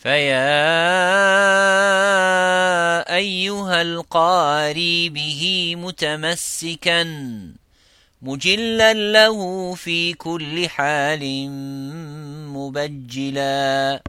فيا 0.00 0.40
أيها 3.16 3.82
القاري 3.82 5.08
به 5.08 5.74
متمسكا 5.76 7.02
مجلا 8.22 8.92
له 8.92 9.74
في 9.74 10.14
كل 10.14 10.68
حال 10.68 11.50
مبجلا 12.56 14.02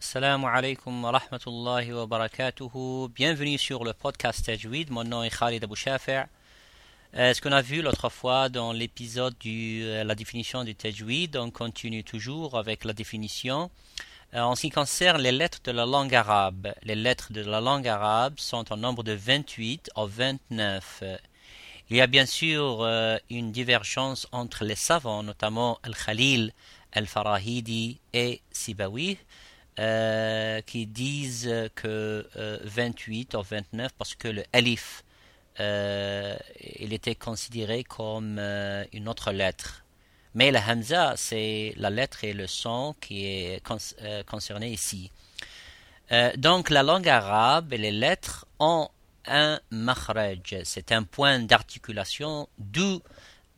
Salam 0.00 0.44
alaikum 0.44 1.04
wa 1.04 1.10
rahmatullahi 1.12 1.92
wa 1.92 2.06
barakatuhu. 2.06 3.10
Bienvenue 3.14 3.58
sur 3.58 3.84
le 3.84 3.92
podcast 3.92 4.46
Tajweed. 4.46 4.90
Mon 4.90 5.04
nom 5.04 5.22
est 5.22 5.28
Khalid 5.28 5.62
Abou. 5.64 5.74
Euh, 5.86 7.34
ce 7.34 7.40
qu'on 7.42 7.52
a 7.52 7.60
vu 7.60 7.82
l'autre 7.82 8.08
fois 8.08 8.48
dans 8.48 8.72
l'épisode 8.72 9.34
de 9.44 9.82
euh, 9.82 10.04
la 10.04 10.14
définition 10.14 10.64
du 10.64 10.74
Tajweed, 10.74 11.36
on 11.36 11.50
continue 11.50 12.04
toujours 12.04 12.56
avec 12.56 12.84
la 12.84 12.94
définition. 12.94 13.70
Euh, 14.34 14.40
en 14.40 14.54
ce 14.54 14.62
qui 14.62 14.70
concerne 14.70 15.20
les 15.22 15.32
lettres 15.32 15.60
de 15.64 15.70
la 15.70 15.86
langue 15.86 16.14
arabe, 16.14 16.74
les 16.82 16.94
lettres 16.94 17.32
de 17.32 17.42
la 17.42 17.60
langue 17.60 17.88
arabe 17.88 18.34
sont 18.38 18.72
en 18.72 18.76
nombre 18.76 19.02
de 19.02 19.12
28 19.12 19.90
ou 19.96 20.06
29. 20.06 21.02
Il 21.90 21.96
y 21.96 22.00
a 22.00 22.06
bien 22.06 22.26
sûr 22.26 22.86
une 23.30 23.50
divergence 23.50 24.28
entre 24.30 24.64
les 24.64 24.76
savants, 24.76 25.22
notamment 25.22 25.78
Al-Khalil, 25.82 26.52
Al-Farahidi 26.92 27.98
et 28.12 28.42
Sibawi. 28.52 29.16
Euh, 29.78 30.60
qui 30.62 30.86
disent 30.86 31.70
que 31.76 32.26
28 32.64 33.34
euh, 33.34 33.38
ou 33.38 33.42
29 33.44 33.92
parce 33.96 34.16
que 34.16 34.26
le 34.26 34.42
alif 34.52 35.04
euh, 35.60 36.36
il 36.80 36.92
était 36.92 37.14
considéré 37.14 37.84
comme 37.84 38.40
une 38.92 39.08
autre 39.08 39.30
lettre. 39.30 39.84
Mais 40.38 40.52
la 40.52 40.64
hamza, 40.64 41.14
c'est 41.16 41.74
la 41.78 41.90
lettre 41.90 42.22
et 42.22 42.32
le 42.32 42.46
son 42.46 42.94
qui 43.00 43.26
est 43.26 43.60
concerné 44.24 44.70
ici. 44.70 45.10
donc 46.36 46.70
la 46.70 46.84
langue 46.84 47.08
arabe 47.08 47.72
et 47.72 47.76
les 47.76 47.90
lettres 47.90 48.46
ont 48.60 48.88
un 49.26 49.58
makhraj, 49.72 50.62
c'est 50.62 50.92
un 50.92 51.02
point 51.02 51.40
d'articulation 51.40 52.48
d'où 52.56 53.02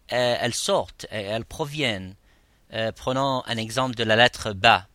elles 0.08 0.55
sortent 0.55 1.05
et 1.12 1.20
elles 1.20 1.45
proviennent. 1.45 2.14
prenons 2.97 3.42
un 3.47 3.58
exemple 3.58 3.95
de 3.95 4.05
la 4.05 4.17
lettre 4.17 4.55
ba. 4.55 4.86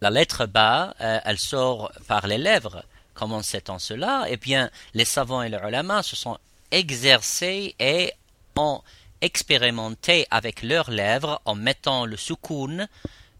La 0.00 0.10
lettre 0.10 0.46
ba, 0.46 0.92
euh, 1.00 1.20
elle 1.24 1.38
sort 1.38 1.92
par 2.08 2.26
les 2.26 2.38
lèvres. 2.38 2.82
Comment 3.14 3.42
sait-on 3.42 3.78
cela 3.78 4.24
Eh 4.28 4.36
bien, 4.36 4.70
les 4.92 5.04
savants 5.04 5.42
et 5.42 5.50
les 5.50 5.58
ulama 5.58 6.02
se 6.02 6.16
sont 6.16 6.36
exercés 6.72 7.76
et 7.78 8.12
ont 8.56 8.82
expérimenté 9.20 10.26
avec 10.30 10.62
leurs 10.62 10.90
lèvres 10.90 11.40
en 11.44 11.54
mettant 11.54 12.06
le 12.06 12.16
soukoun 12.16 12.88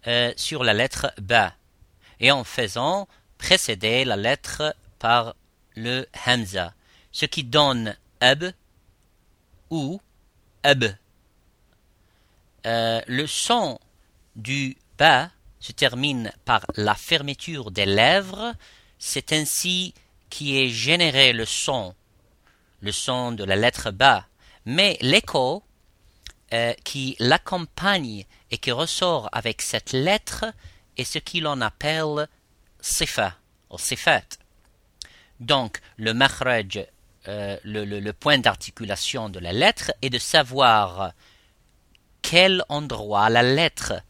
euh, 0.06 0.32
sur 0.36 0.64
la 0.64 0.74
lettre 0.74 1.12
ba 1.20 1.54
et 2.20 2.30
en 2.30 2.44
faisant 2.44 3.08
précéder 3.38 4.04
la 4.04 4.16
lettre 4.16 4.74
par 4.98 5.34
le 5.76 6.06
hamza, 6.26 6.74
ce 7.12 7.26
qui 7.26 7.44
donne 7.44 7.96
ab 8.20 8.52
ou 9.70 10.00
ab. 10.62 10.84
Euh, 12.66 13.00
le 13.06 13.26
son 13.26 13.78
du 14.34 14.76
ba 14.98 15.30
se 15.60 15.72
termine 15.72 16.32
par 16.44 16.64
la 16.76 16.94
fermeture 16.94 17.70
des 17.70 17.86
lèvres, 17.86 18.54
c'est 18.98 19.32
ainsi 19.32 19.94
qui 20.30 20.58
est 20.58 20.68
généré 20.68 21.32
le 21.32 21.44
son, 21.44 21.94
le 22.80 22.92
son 22.92 23.32
de 23.32 23.44
la 23.44 23.56
lettre 23.56 23.90
bas, 23.90 24.26
mais 24.64 24.98
l'écho 25.00 25.62
euh, 26.52 26.72
qui 26.84 27.16
l'accompagne 27.18 28.24
et 28.50 28.58
qui 28.58 28.72
ressort 28.72 29.28
avec 29.32 29.62
cette 29.62 29.92
lettre 29.92 30.46
est 30.96 31.05
ce 31.05 31.18
qu'il 31.18 31.44
l'on 31.44 31.60
appelle 31.60 32.28
sifa 32.80 33.34
ou 33.70 33.78
sifat. 33.78 34.24
Donc 35.40 35.80
le 35.96 36.14
makhraj, 36.14 36.86
euh, 37.28 37.56
le 37.64 38.12
point 38.12 38.38
d'articulation 38.38 39.28
de 39.28 39.38
la 39.38 39.52
lettre 39.52 39.92
est 40.02 40.11
de 40.11 40.18
savoir 40.18 41.12
quel 42.23 42.64
endroit 42.68 43.30
la 43.30 43.42
lettre 43.42 44.02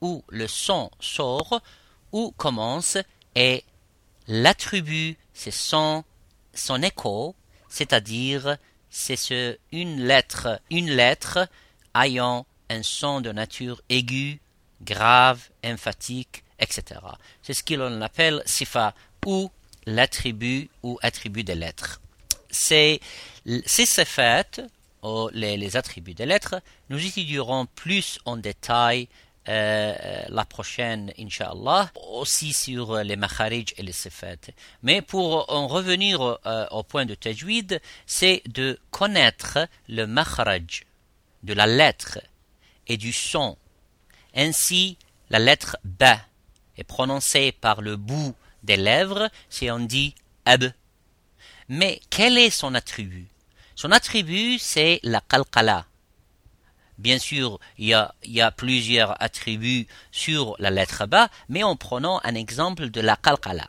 où 0.00 0.24
le 0.28 0.46
son 0.46 0.90
sort, 1.00 1.60
où 2.12 2.32
commence, 2.36 2.98
et 3.34 3.64
l'attribut, 4.28 5.16
c'est 5.32 5.50
son, 5.50 6.04
son 6.54 6.82
écho, 6.82 7.34
c'est-à-dire 7.68 8.56
c'est 8.90 9.16
ce, 9.16 9.58
une 9.72 10.00
lettre, 10.06 10.60
une 10.70 10.90
lettre 10.90 11.48
ayant 12.02 12.46
un 12.70 12.82
son 12.82 13.20
de 13.20 13.32
nature 13.32 13.80
aiguë, 13.88 14.40
grave, 14.82 15.40
emphatique, 15.64 16.44
etc. 16.58 17.00
C'est 17.42 17.54
ce 17.54 17.62
qu'on 17.62 18.00
appelle 18.02 18.42
sifa 18.46 18.94
ou 19.24 19.50
l'attribut 19.86 20.70
ou 20.82 20.98
attribut 21.02 21.44
des 21.44 21.54
lettres. 21.54 22.00
C'est 22.50 23.00
ces 23.66 23.86
sifat, 23.86 24.62
ou 25.02 25.28
les, 25.32 25.76
attributs 25.76 26.14
des 26.14 26.26
lettres, 26.26 26.60
nous 26.90 27.04
étudierons 27.04 27.66
plus 27.66 28.18
en 28.24 28.36
détail 28.36 29.08
euh, 29.48 29.94
la 30.28 30.44
prochaine, 30.44 31.12
Inch'Allah, 31.18 31.90
aussi 32.10 32.52
sur 32.52 32.96
les 33.04 33.14
makharij 33.16 33.74
et 33.76 33.82
les 33.82 33.92
sifat. 33.92 34.50
Mais 34.82 35.02
pour 35.02 35.52
en 35.52 35.68
revenir 35.68 36.20
euh, 36.46 36.66
au 36.70 36.82
point 36.82 37.04
de 37.04 37.14
tajwid, 37.14 37.80
c'est 38.06 38.42
de 38.46 38.78
connaître 38.90 39.68
le 39.88 40.06
makharaj 40.06 40.85
de 41.46 41.54
la 41.54 41.66
lettre 41.66 42.18
et 42.86 42.98
du 42.98 43.12
son. 43.12 43.56
Ainsi, 44.34 44.98
la 45.30 45.38
lettre 45.38 45.78
ba 45.84 46.20
est 46.76 46.84
prononcée 46.84 47.52
par 47.52 47.80
le 47.80 47.96
bout 47.96 48.34
des 48.62 48.76
lèvres 48.76 49.30
si 49.48 49.70
on 49.70 49.80
dit 49.80 50.14
ab. 50.44 50.70
Mais 51.68 52.00
quel 52.10 52.36
est 52.36 52.50
son 52.50 52.74
attribut? 52.74 53.28
Son 53.74 53.92
attribut, 53.92 54.58
c'est 54.58 55.00
la 55.02 55.20
qalqala, 55.20 55.86
Bien 56.98 57.18
sûr, 57.18 57.60
il 57.76 57.88
y, 58.24 58.40
a, 58.40 58.50
plusieurs 58.52 59.22
attributs 59.22 59.86
sur 60.12 60.56
la 60.58 60.70
lettre 60.70 61.06
ba, 61.06 61.28
mais 61.48 61.62
en 61.62 61.76
prenant 61.76 62.20
un 62.24 62.34
exemple 62.34 62.88
de 62.88 63.02
la 63.02 63.16
qalqala. 63.16 63.66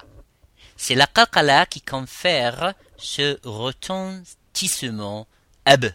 C'est 0.77 0.95
la 0.95 1.07
qalqala 1.07 1.65
qui 1.65 1.81
confère 1.81 2.73
ce 2.97 3.38
retentissement 3.44 5.27
ab 5.65 5.91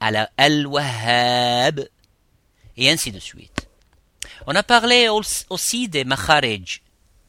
al-wahhab 0.00 1.88
et 2.76 2.90
ainsi 2.90 3.12
de 3.12 3.18
suite. 3.18 3.68
On 4.46 4.54
a 4.54 4.62
parlé 4.62 5.08
aussi 5.08 5.88
des 5.88 6.04
makharij 6.04 6.80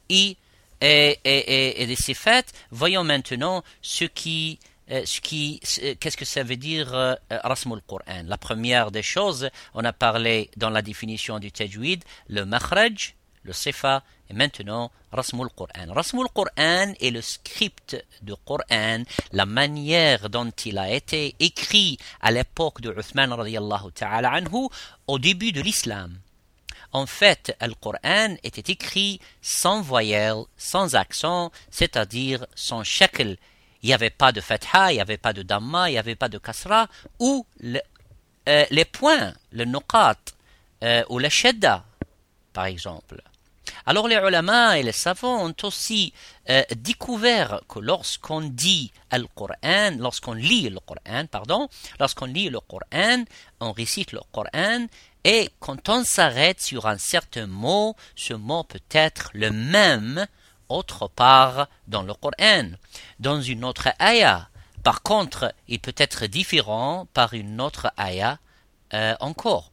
et, 0.09 0.37
et, 0.81 1.85
des 1.85 1.95
sifat. 1.95 2.43
Voyons 2.71 3.03
maintenant 3.03 3.63
ce 3.81 4.05
qui 4.05 4.59
euh, 4.91 5.03
ce 5.05 5.21
qui, 5.21 5.59
qu'est-ce 5.99 6.17
que 6.17 6.25
ça 6.25 6.41
veut 6.41 6.55
dire 6.55 6.95
euh, 6.95 7.13
Rasmul 7.29 7.81
Qur'an 7.87 8.23
La 8.25 8.39
première 8.39 8.89
des 8.89 9.03
choses, 9.03 9.49
on 9.75 9.85
a 9.85 9.93
parlé 9.93 10.49
dans 10.57 10.71
la 10.71 10.81
définition 10.81 11.37
du 11.37 11.51
tajwid, 11.51 12.03
le 12.27 12.43
makhraj, 12.43 13.13
le 13.43 13.53
sifa, 13.53 14.03
et 14.29 14.33
maintenant 14.33 14.91
Rasmul 15.11 15.49
Qur'an. 15.55 15.93
Rasmul 15.93 16.27
Qur'an 16.33 16.93
est 16.99 17.11
le 17.11 17.21
script 17.21 17.97
du 18.21 18.33
Qur'an, 18.45 19.03
la 19.31 19.45
manière 19.45 20.29
dont 20.29 20.51
il 20.65 20.77
a 20.77 20.91
été 20.91 21.35
écrit 21.39 21.97
à 22.21 22.31
l'époque 22.31 22.81
de 22.81 22.93
Uthman 22.97 23.33
radiallahu 23.33 23.91
ta'ala 23.93 24.31
anhu, 24.31 24.67
au 25.07 25.19
début 25.19 25.51
de 25.51 25.61
l'islam. 25.61 26.19
En 26.91 27.05
fait, 27.05 27.55
le 27.61 27.73
Coran 27.75 28.35
était 28.43 28.71
écrit 28.71 29.19
sans 29.41 29.81
voyelle, 29.81 30.43
sans 30.57 30.95
accent, 30.95 31.51
c'est-à-dire 31.69 32.47
sans 32.55 32.83
shakl, 32.83 33.37
il 33.81 33.87
n'y 33.87 33.93
avait 33.93 34.09
pas 34.09 34.31
de 34.31 34.41
fatha, 34.41 34.91
il 34.91 34.95
n'y 34.95 35.01
avait 35.01 35.17
pas 35.17 35.33
de 35.33 35.43
damma, 35.43 35.89
il 35.89 35.93
n'y 35.93 35.99
avait 35.99 36.15
pas 36.15 36.29
de 36.29 36.37
kasra, 36.37 36.87
ou 37.19 37.45
euh, 37.63 38.65
les 38.71 38.85
points, 38.85 39.33
le 39.51 39.65
nuqat, 39.65 40.17
euh, 40.83 41.03
ou 41.09 41.19
le 41.19 41.29
shedda, 41.29 41.85
par 42.53 42.65
exemple. 42.65 43.21
Alors 43.89 44.07
les 44.07 44.17
ulama 44.17 44.77
et 44.77 44.83
les 44.83 44.91
savants 44.91 45.47
ont 45.47 45.55
aussi 45.63 46.13
euh, 46.47 46.61
découvert 46.75 47.61
que 47.67 47.79
lorsqu'on 47.79 48.41
dit 48.41 48.91
le 49.11 49.25
Coran, 49.33 49.97
lorsqu'on 49.97 50.33
lit 50.33 50.69
le 50.69 50.79
Coran, 50.79 51.25
pardon, 51.25 51.67
lorsqu'on 51.99 52.27
lit 52.27 52.51
le 52.51 52.59
Coran, 52.59 53.23
on 53.59 53.71
récite 53.71 54.11
le 54.11 54.19
Coran, 54.31 54.85
et 55.23 55.49
quand 55.59 55.89
on 55.89 56.03
s'arrête 56.03 56.61
sur 56.61 56.85
un 56.85 56.99
certain 56.99 57.47
mot, 57.47 57.95
ce 58.15 58.35
mot 58.35 58.63
peut 58.63 58.79
être 58.91 59.31
le 59.33 59.49
même 59.49 60.27
autre 60.69 61.07
part 61.07 61.67
dans 61.87 62.03
le 62.03 62.13
Coran, 62.13 62.69
dans 63.19 63.41
une 63.41 63.65
autre 63.65 63.89
ayah. 63.99 64.49
Par 64.83 65.01
contre, 65.01 65.51
il 65.67 65.79
peut 65.79 65.95
être 65.97 66.27
différent 66.27 67.07
par 67.15 67.33
une 67.33 67.59
autre 67.59 67.91
ayah 67.97 68.37
euh, 68.93 69.15
encore. 69.19 69.71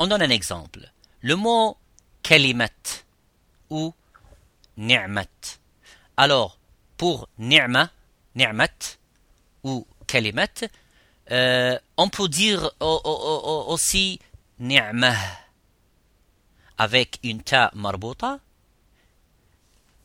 On 0.00 0.08
donne 0.08 0.22
un 0.22 0.30
exemple. 0.30 0.90
Le 1.20 1.36
mot 1.36 1.76
kalimat 2.26 3.04
ou 3.70 3.94
ni'mat. 4.76 5.60
Alors, 6.16 6.58
pour 6.96 7.28
ni'ma, 7.38 7.90
ni'mat 8.34 8.98
ou 9.62 9.86
kalimat, 10.08 10.66
euh, 11.30 11.78
on 11.96 12.08
peut 12.08 12.28
dire 12.28 12.72
aussi 12.80 14.18
ni'mah 14.58 15.14
avec 16.78 17.20
une 17.22 17.42
ta 17.42 17.70
marbuta 17.74 18.40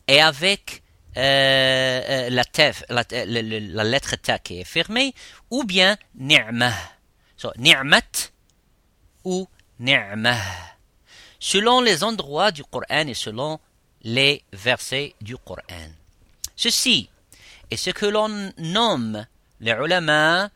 et 0.06 0.20
avec 0.20 0.82
euh, 1.16 2.30
la, 2.30 2.44
tef, 2.44 2.84
la, 2.88 3.04
la, 3.10 3.84
lettre 3.84 4.14
ta 4.16 4.38
qui 4.38 4.60
est 4.60 4.64
fermée, 4.64 5.12
ou 5.50 5.64
bien 5.64 5.96
ni'mah. 6.14 6.72
So, 7.36 7.50
ni'mat 7.56 8.30
ou 9.24 9.48
ni'mah. 9.80 10.71
Selon 11.44 11.80
les 11.80 12.04
endroits 12.04 12.52
du 12.52 12.62
Coran 12.62 13.08
et 13.08 13.14
selon 13.14 13.58
les 14.02 14.44
versets 14.52 15.16
du 15.20 15.36
Coran. 15.36 15.90
Ceci 16.54 17.10
est 17.68 17.76
ce 17.76 17.90
que 17.90 18.06
l'on 18.06 18.52
nomme 18.58 19.26
les 19.58 19.72
ulama 19.72 20.50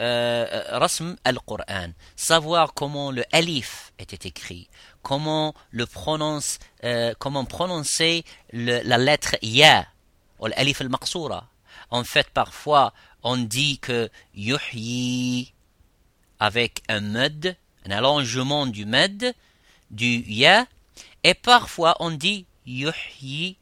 euh, 0.00 0.62
rasm 0.70 1.16
al-Qur'an, 1.24 1.90
savoir 2.16 2.72
comment 2.72 3.10
le 3.10 3.22
alif 3.32 3.92
était 3.98 4.26
écrit, 4.26 4.70
comment 5.02 5.54
le 5.70 5.84
prononce, 5.84 6.58
euh, 6.84 7.12
comment 7.18 7.44
prononcer 7.44 8.24
la 8.54 8.96
lettre 8.96 9.36
ya, 9.42 9.86
ou 10.38 10.46
l'alif 10.46 10.80
al-maqsoura. 10.80 11.48
En 11.90 12.02
fait, 12.02 12.30
parfois, 12.30 12.94
on 13.22 13.36
dit 13.36 13.78
que 13.78 14.08
yuhyi 14.34 15.52
avec 16.40 16.82
un 16.88 17.00
med, 17.00 17.58
un 17.84 17.90
allongement 17.90 18.64
du 18.64 18.86
med, 18.86 19.34
du 19.94 20.24
ya, 20.26 20.66
et 21.22 21.34
parfois 21.34 21.96
on 22.00 22.10
dit 22.10 22.46
yuhyi. 22.66 23.56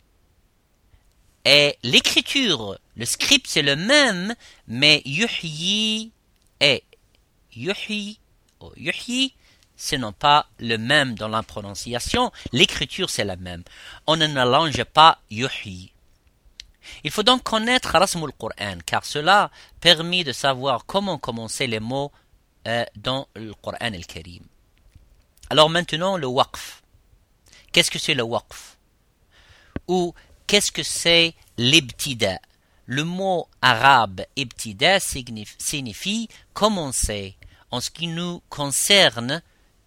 Et 1.44 1.76
l'écriture, 1.82 2.78
le 2.96 3.04
script 3.04 3.46
c'est 3.48 3.62
le 3.62 3.76
même, 3.76 4.34
mais 4.68 5.02
yuhyi 5.04 6.12
et 6.60 6.84
yuhyi, 7.54 8.18
ou 8.60 8.70
yuhyi, 8.76 9.34
ce 9.76 9.96
n'est 9.96 10.12
pas 10.12 10.46
le 10.60 10.76
même 10.76 11.14
dans 11.14 11.28
la 11.28 11.42
prononciation, 11.42 12.30
l'écriture 12.52 13.10
c'est 13.10 13.24
la 13.24 13.36
même. 13.36 13.64
On 14.06 14.16
ne 14.16 14.26
mélange 14.26 14.84
pas 14.84 15.18
yuhyi. 15.30 15.92
Il 17.04 17.10
faut 17.10 17.22
donc 17.22 17.42
connaître 17.42 17.90
Rasmul 17.90 18.32
Qur'an, 18.38 18.78
car 18.84 19.04
cela 19.04 19.50
permet 19.80 20.24
de 20.24 20.32
savoir 20.32 20.84
comment 20.86 21.18
commencer 21.18 21.66
les 21.66 21.80
mots 21.80 22.12
euh, 22.66 22.84
dans 22.96 23.28
le 23.34 23.54
Coran 23.54 23.76
al-Karim. 23.80 24.42
Alors 25.52 25.68
maintenant, 25.68 26.16
le 26.16 26.26
waqf. 26.26 26.82
Qu'est-ce 27.72 27.90
que 27.90 27.98
c'est 27.98 28.14
le 28.14 28.22
waqf? 28.22 28.78
Ou 29.86 30.14
qu'est-ce 30.46 30.72
que 30.72 30.82
c'est 30.82 31.34
l'ibtida? 31.58 32.38
Le 32.86 33.04
mot 33.04 33.46
arabe 33.60 34.22
ibtida 34.34 34.98
signifie 34.98 36.30
commencer. 36.54 37.36
En 37.70 37.82
ce 37.82 37.90
qui 37.90 38.06
nous 38.06 38.40
concerne, 38.48 39.42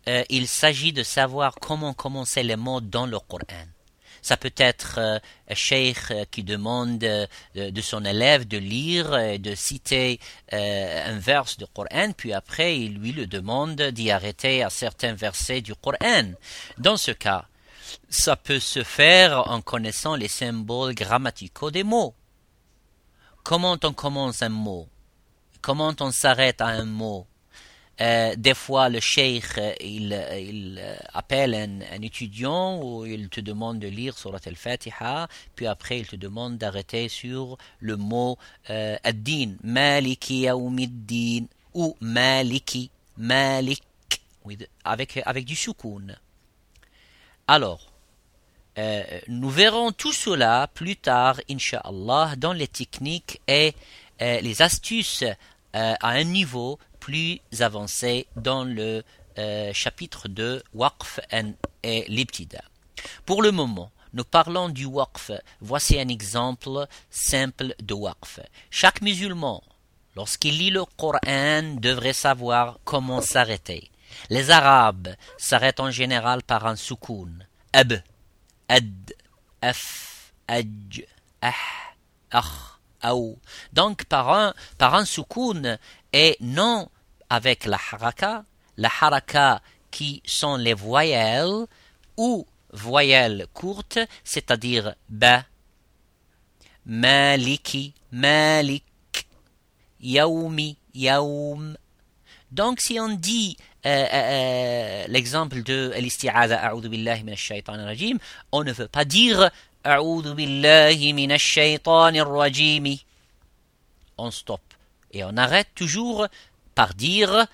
euh, 0.08 0.24
il 0.30 0.48
s'agit 0.48 0.94
de 0.94 1.02
savoir 1.02 1.56
comment 1.56 1.96
commencer 1.96 2.44
les 2.44 2.58
mots 2.58 2.80
dans 2.80 3.08
le 3.08 3.18
Coran. 3.18 3.66
Ça 4.26 4.38
peut 4.38 4.54
être 4.58 4.96
euh, 4.98 5.20
un 5.52 5.54
cheikh 5.54 6.10
euh, 6.10 6.26
qui 6.32 6.42
demande 6.42 7.04
euh, 7.04 7.28
de, 7.54 7.82
son 7.82 8.04
élève 8.04 8.48
de 8.48 8.58
lire 8.58 9.16
et 9.16 9.38
de 9.38 9.54
citer 9.54 10.20
un 10.52 11.20
vers 11.20 11.46
du 11.60 11.66
Coran, 11.68 12.12
puis 12.18 12.34
après 12.34 12.76
il 12.76 12.96
lui 12.96 13.12
le 13.12 13.28
demande 13.28 13.80
d'y 13.80 14.10
arrêter 14.10 14.64
à 14.64 14.72
certains 14.72 15.14
versets 15.14 15.62
du 15.62 15.76
Coran. 15.76 16.34
Dans 16.80 16.98
ce 16.98 17.12
cas, 17.12 17.46
ça 18.10 18.36
peut 18.36 18.60
se 18.60 18.84
faire 18.84 19.48
en 19.48 19.62
connaissant 19.62 20.16
les 20.16 20.28
symboles 20.28 20.96
grammaticaux 20.96 21.70
des 21.70 21.84
mots. 21.84 22.16
Comment 23.44 23.78
on 23.84 23.94
commence 23.94 24.42
un 24.42 24.50
mot? 24.50 24.90
Comment 25.62 25.94
on 26.00 26.10
s'arrête 26.12 26.62
à 26.62 26.70
un 26.70 26.86
mot? 26.86 27.28
Euh, 28.02 28.36
des 28.36 28.54
fois, 28.54 28.90
le 28.90 29.00
cheikh, 29.00 29.58
euh, 29.58 29.74
il, 29.80 30.12
euh, 30.14 30.96
appelle 31.14 31.56
un, 31.56 32.02
étudiant 32.02 32.82
ou 32.82 33.06
il 33.06 33.30
te 33.30 33.40
demande 33.40 33.80
de 33.80 33.88
lire 33.88 34.18
Surat 34.18 34.40
al-Fatiha, 34.46 35.30
puis 35.56 35.66
après 35.66 36.00
il 36.00 36.08
te 36.08 36.18
demande 36.18 36.58
d'arrêter 36.58 37.08
sur 37.08 37.58
le 37.80 37.96
mot 37.96 38.38
euh, 38.70 38.98
ad-din, 39.04 39.56
Maliki 39.64 40.42
yawmiddin, 40.42 41.46
ou 41.74 41.96
Maliki, 42.02 42.92
Malik, 43.18 43.82
avec, 44.84 45.22
avec 45.26 45.46
du 45.46 45.56
soukoun. 45.56 46.18
Alors, 47.48 47.92
nous 49.28 49.50
verrons 49.50 49.92
tout 49.92 50.12
cela 50.12 50.70
plus 50.74 50.98
tard, 50.98 51.40
inshallah, 51.50 52.36
dans 52.38 52.54
les 52.54 52.68
techniques 52.68 53.42
et 53.48 53.74
les 54.20 54.62
astuces 54.62 55.24
à 55.74 56.10
un 56.10 56.24
niveau 56.24 56.78
plus 57.06 57.40
avancé 57.60 58.26
dans 58.36 58.64
le 58.64 59.04
euh, 59.38 59.72
chapitre 59.74 60.28
de 60.28 60.64
Waqf 60.74 61.20
et 61.84 62.04
l'Ibtida. 62.08 62.64
Pour 63.28 63.44
le 63.44 63.52
moment, 63.52 63.92
nous 64.14 64.24
parlons 64.24 64.70
du 64.70 64.86
Waqf. 64.86 65.30
Voici 65.62 66.00
un 66.00 66.08
exemple 66.08 66.88
simple 67.12 67.76
de 67.80 67.94
Waqf. 67.94 68.40
Chaque 68.72 69.02
musulman, 69.02 69.62
lorsqu'il 70.16 70.58
lit 70.58 70.72
le 70.72 70.84
Coran, 70.98 71.76
devrait 71.80 72.14
savoir 72.14 72.80
comment 72.86 73.22
s'arrêter. 73.22 73.92
Les 74.32 74.50
Arabes 74.50 75.10
s'arrêtent 75.38 75.82
en 75.82 75.92
général 75.92 76.42
par 76.42 76.66
un 76.66 76.76
soukoun. 76.76 77.46
Ab, 77.72 78.02
ad, 78.68 79.14
af, 79.62 80.34
aj, 80.48 81.06
ah, 81.44 81.54
ah, 82.32 82.80
aou. 83.04 83.38
Donc 83.74 84.06
par 84.06 84.34
un, 84.34 84.56
par 84.80 84.96
un 84.96 85.06
soukoun 85.06 85.78
et 86.14 86.36
non 86.40 86.90
avec 87.30 87.66
la 87.66 87.80
haraka, 87.92 88.44
la 88.78 88.90
haraka 89.02 89.62
qui 89.92 90.22
sont 90.26 90.58
les 90.58 90.74
voyelles 90.74 91.66
ou 92.18 92.46
voyelles 92.72 93.48
courtes, 93.54 94.00
c'est-à-dire 94.24 94.96
ba, 95.10 95.46
maliki, 96.86 97.94
malik, 98.12 98.84
yaoumi, 100.00 100.78
yaoum. 100.94 101.78
Donc 102.52 102.80
si 102.80 103.00
on 103.00 103.10
dit 103.10 103.58
euh, 103.86 103.90
euh, 103.90 104.08
euh, 104.14 105.06
l'exemple 105.08 105.64
de 105.64 105.94
l'isti'adha 105.98 106.58
a'udhu 106.58 106.90
billahi 106.90 107.24
minash 107.24 107.52
rajim, 107.68 108.18
on 108.52 108.64
ne 108.64 108.72
veut 108.72 108.88
pas 108.88 109.06
dire 109.06 109.50
a'udhu 109.84 110.34
billahi 110.34 111.14
minash 111.14 111.60
rajim. 111.86 112.96
On 114.18 114.32
stoppe 114.32 114.74
et 115.12 115.24
on 115.24 115.36
arrête 115.38 115.68
toujours 115.76 116.28
par 116.76 116.94
dire 116.94 117.48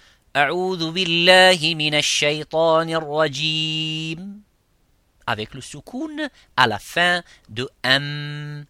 avec 5.27 5.53
le 5.53 5.61
soukoun 5.61 6.29
à 6.57 6.67
la 6.67 6.79
fin 6.79 7.23
de 7.49 7.69
am 7.83 8.65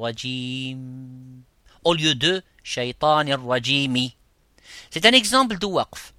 rajim 0.00 0.78
au 1.84 1.94
lieu 1.94 2.14
de 2.14 2.42
shaitan 2.62 3.24
rajimi 3.46 4.16
c'est 4.90 5.06
un 5.06 5.12
exemple 5.12 5.58
de 5.58 5.66
waqf. 5.66 6.14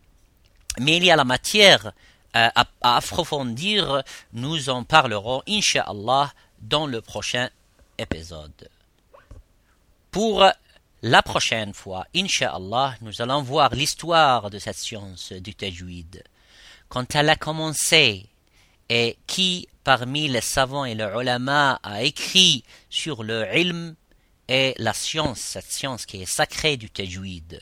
Mais 0.80 0.98
il 0.98 1.06
y 1.06 1.12
a 1.12 1.16
la 1.16 1.24
matière 1.24 1.94
euh, 2.36 2.50
à, 2.56 2.66
approfondir. 2.82 4.04
Nous 4.34 4.70
en 4.70 4.84
parlerons 4.84 5.42
insha'Allah 5.48 6.32
dans 6.62 6.88
le 6.88 7.02
prochain 7.02 7.50
épisode. 7.98 8.70
Pour 10.12 10.46
la 11.02 11.22
prochaine 11.22 11.74
fois, 11.74 12.06
Inch'Allah, 12.16 12.96
nous 13.02 13.22
allons 13.22 13.42
voir 13.42 13.74
l'histoire 13.74 14.50
de 14.50 14.60
cette 14.60 14.78
science 14.78 15.32
du 15.32 15.56
tajwid. 15.56 16.24
Quand 16.90 17.16
elle 17.16 17.30
a 17.30 17.36
commencé 17.36 18.28
et 18.90 19.18
qui 19.28 19.68
parmi 19.84 20.28
les 20.28 20.42
savants 20.42 20.86
et 20.86 20.96
les 20.96 21.10
ulama 21.16 21.80
a 21.84 22.04
écrit 22.04 22.64
sur 22.90 23.24
le 23.24 23.46
ilm 23.56 23.96
et 24.48 24.74
la 24.78 24.94
science, 24.94 25.40
cette 25.40 25.72
science 25.72 26.06
qui 26.06 26.22
est 26.22 26.26
sacrée 26.26 26.76
du 26.76 26.90
tajwid. 26.90 27.62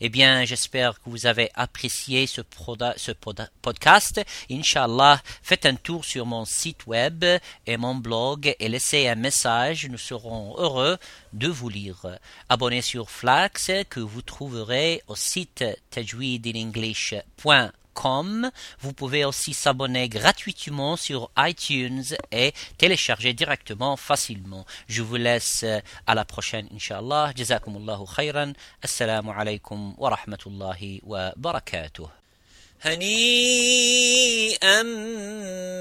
Eh 0.00 0.08
bien, 0.08 0.44
j'espère 0.44 0.94
que 1.02 1.10
vous 1.10 1.26
avez 1.26 1.50
apprécié 1.54 2.26
ce, 2.26 2.40
podcast. 3.62 4.20
Inch'Allah, 4.50 5.20
faites 5.42 5.66
un 5.66 5.74
tour 5.74 6.04
sur 6.04 6.24
mon 6.24 6.44
site 6.44 6.86
web 6.86 7.24
et 7.66 7.76
mon 7.76 7.94
blog 7.94 8.54
et 8.58 8.68
laissez 8.68 9.08
un 9.08 9.14
message. 9.14 9.86
Nous 9.88 9.98
serons 9.98 10.54
heureux 10.56 10.96
de 11.34 11.48
vous 11.48 11.68
lire. 11.68 12.18
Abonnez 12.48 12.82
sur 12.82 13.10
Flax 13.10 13.70
que 13.90 14.00
vous 14.00 14.22
trouverez 14.22 15.02
au 15.06 15.16
site 15.16 15.64
tajweedinenglish.com 17.99 18.51
vous 18.81 18.93
pouvez 18.93 19.25
aussi 19.25 19.53
s'abonner 19.53 20.09
gratuitement 20.09 20.95
sur 20.95 21.29
iTunes 21.37 22.03
et 22.31 22.53
télécharger 22.77 23.33
directement 23.33 23.97
facilement. 23.97 24.65
Je 24.87 25.01
vous 25.01 25.15
laisse 25.15 25.63
euh, 25.63 25.79
à 26.05 26.15
la 26.15 26.25
prochaine, 26.25 26.67
Inch'Allah. 26.73 27.31
Jazakumullahu 27.35 28.05
khayran. 28.15 28.53
Assalamu 28.81 29.31
alaikum 29.31 29.93
wa 29.97 30.09
rahmatullahi 30.09 31.01
wa 31.03 31.31
barakatuh. 31.37 32.07
هنيئا 32.81 34.83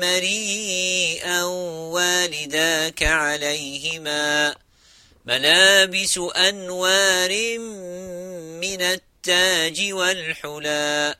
مريئا 0.00 1.42
والداك 1.92 3.02
عليهما 3.02 4.54
ملابس 5.26 6.18
أنوار 6.18 7.58
من 8.62 8.80
التاج 8.82 9.92
والحلى 9.92 11.14